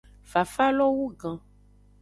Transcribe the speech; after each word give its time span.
Fafalo 0.31 0.85
wugan. 0.97 1.37